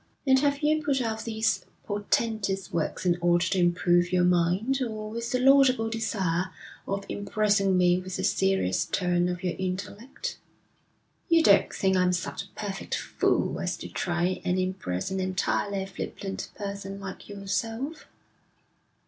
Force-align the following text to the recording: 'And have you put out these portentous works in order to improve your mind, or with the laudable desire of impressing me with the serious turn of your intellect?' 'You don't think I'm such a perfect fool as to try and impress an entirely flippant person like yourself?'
'And 0.25 0.39
have 0.39 0.63
you 0.63 0.83
put 0.83 0.99
out 0.99 1.25
these 1.25 1.63
portentous 1.85 2.73
works 2.73 3.05
in 3.05 3.19
order 3.21 3.45
to 3.45 3.59
improve 3.59 4.11
your 4.11 4.23
mind, 4.23 4.81
or 4.81 5.11
with 5.11 5.31
the 5.31 5.37
laudable 5.39 5.91
desire 5.91 6.49
of 6.87 7.05
impressing 7.07 7.77
me 7.77 7.99
with 7.99 8.15
the 8.15 8.23
serious 8.23 8.85
turn 8.85 9.29
of 9.29 9.43
your 9.43 9.53
intellect?' 9.59 10.39
'You 11.29 11.43
don't 11.43 11.71
think 11.71 11.95
I'm 11.95 12.13
such 12.13 12.41
a 12.45 12.49
perfect 12.59 12.95
fool 12.95 13.59
as 13.59 13.77
to 13.77 13.87
try 13.89 14.41
and 14.43 14.57
impress 14.57 15.11
an 15.11 15.19
entirely 15.19 15.85
flippant 15.85 16.49
person 16.55 16.99
like 16.99 17.29
yourself?' 17.29 18.07